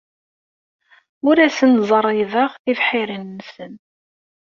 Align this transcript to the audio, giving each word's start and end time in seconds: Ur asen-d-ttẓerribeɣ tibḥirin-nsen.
Ur 1.29 1.37
asen-d-ttẓerribeɣ 1.45 2.51
tibḥirin-nsen. 2.63 3.73